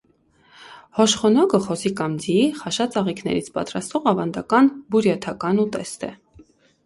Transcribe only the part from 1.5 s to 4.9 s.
խոզի կամ ձիի խաշած աղիքներից պատրաստվող ավանդական